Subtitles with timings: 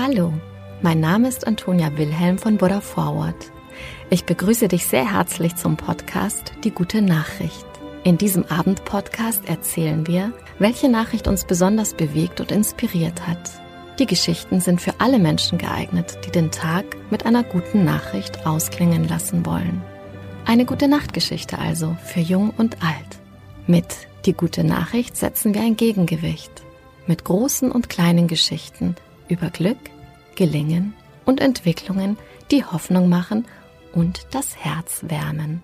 [0.00, 0.32] Hallo,
[0.80, 3.50] mein Name ist Antonia Wilhelm von Buddha Forward.
[4.10, 7.66] Ich begrüße dich sehr herzlich zum Podcast Die gute Nachricht.
[8.04, 13.50] In diesem Abendpodcast erzählen wir, welche Nachricht uns besonders bewegt und inspiriert hat.
[13.98, 19.08] Die Geschichten sind für alle Menschen geeignet, die den Tag mit einer guten Nachricht ausklingen
[19.08, 19.82] lassen wollen.
[20.44, 23.18] Eine gute Nachtgeschichte also für Jung und Alt.
[23.66, 26.52] Mit Die gute Nachricht setzen wir ein Gegengewicht.
[27.08, 28.94] Mit großen und kleinen Geschichten
[29.28, 29.78] über Glück,
[30.34, 32.16] Gelingen und Entwicklungen,
[32.50, 33.46] die Hoffnung machen
[33.92, 35.62] und das Herz wärmen.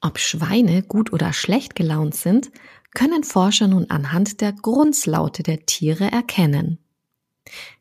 [0.00, 2.50] Ob Schweine gut oder schlecht gelaunt sind,
[2.94, 6.78] können Forscher nun anhand der Grundslaute der Tiere erkennen.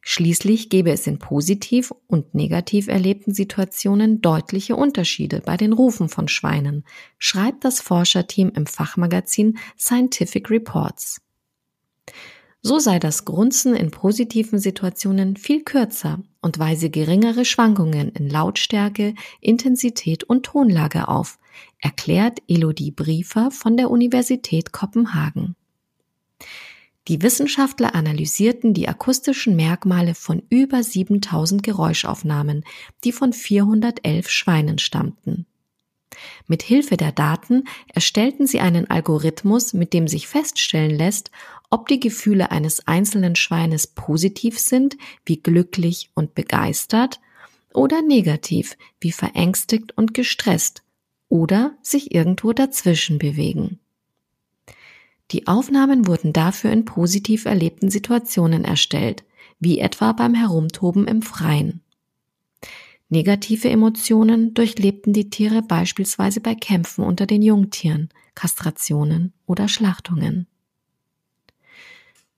[0.01, 6.27] Schließlich gäbe es in positiv und negativ erlebten Situationen deutliche Unterschiede bei den Rufen von
[6.27, 6.83] Schweinen,
[7.19, 11.21] schreibt das Forscherteam im Fachmagazin Scientific Reports.
[12.63, 19.15] So sei das Grunzen in positiven Situationen viel kürzer und weise geringere Schwankungen in Lautstärke,
[19.39, 21.39] Intensität und Tonlage auf,
[21.79, 25.55] erklärt Elodie Briefer von der Universität Kopenhagen.
[27.07, 32.63] Die Wissenschaftler analysierten die akustischen Merkmale von über 7000 Geräuschaufnahmen,
[33.03, 35.47] die von 411 Schweinen stammten.
[36.51, 41.31] Mit Hilfe der Daten erstellten sie einen Algorithmus, mit dem sich feststellen lässt,
[41.69, 47.21] ob die Gefühle eines einzelnen Schweines positiv sind, wie glücklich und begeistert,
[47.73, 50.83] oder negativ, wie verängstigt und gestresst,
[51.29, 53.79] oder sich irgendwo dazwischen bewegen.
[55.31, 59.23] Die Aufnahmen wurden dafür in positiv erlebten Situationen erstellt,
[59.61, 61.80] wie etwa beim Herumtoben im Freien.
[63.13, 70.47] Negative Emotionen durchlebten die Tiere beispielsweise bei Kämpfen unter den Jungtieren, Kastrationen oder Schlachtungen.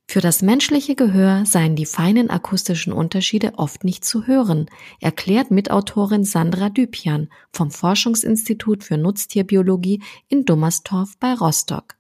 [0.08, 4.66] Für das menschliche Gehör seien die feinen akustischen Unterschiede oft nicht zu hören,
[5.00, 11.97] erklärt Mitautorin Sandra Düpian vom Forschungsinstitut für Nutztierbiologie in Dummerstorf bei Rostock.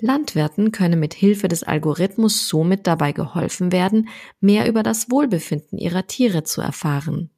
[0.00, 6.06] Landwirten könne mit Hilfe des Algorithmus somit dabei geholfen werden, mehr über das Wohlbefinden ihrer
[6.06, 7.30] Tiere zu erfahren.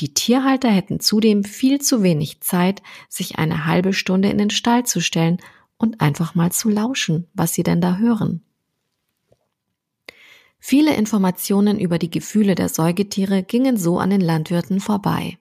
[0.00, 4.84] Die Tierhalter hätten zudem viel zu wenig Zeit, sich eine halbe Stunde in den Stall
[4.84, 5.38] zu stellen
[5.76, 8.42] und einfach mal zu lauschen, was sie denn da hören.
[10.58, 15.38] Viele Informationen über die Gefühle der Säugetiere gingen so an den Landwirten vorbei.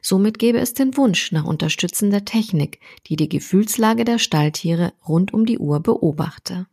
[0.00, 5.44] Somit gäbe es den Wunsch nach unterstützender Technik, die die Gefühlslage der Stalltiere rund um
[5.44, 6.66] die Uhr beobachte.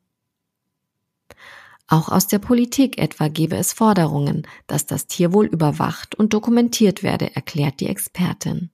[1.88, 7.34] Auch aus der Politik etwa gebe es Forderungen, dass das Tierwohl überwacht und dokumentiert werde,
[7.36, 8.70] erklärt die Expertin.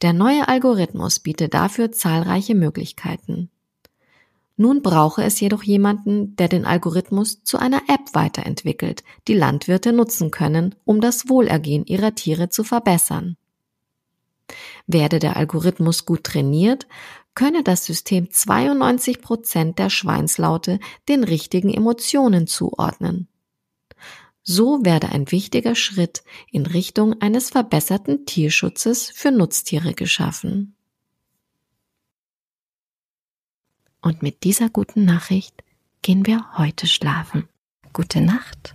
[0.00, 3.50] Der neue Algorithmus bietet dafür zahlreiche Möglichkeiten.
[4.56, 10.30] Nun brauche es jedoch jemanden, der den Algorithmus zu einer App weiterentwickelt, die Landwirte nutzen
[10.30, 13.36] können, um das Wohlergehen ihrer Tiere zu verbessern.
[14.86, 16.86] Werde der Algorithmus gut trainiert,
[17.34, 23.28] könne das System 92 Prozent der Schweinslaute den richtigen Emotionen zuordnen.
[24.42, 30.74] So werde ein wichtiger Schritt in Richtung eines verbesserten Tierschutzes für Nutztiere geschaffen.
[34.02, 35.62] Und mit dieser guten Nachricht
[36.02, 37.48] gehen wir heute schlafen.
[37.92, 38.74] Gute Nacht,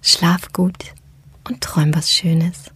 [0.00, 0.94] schlaf gut
[1.44, 2.70] und träum was Schönes.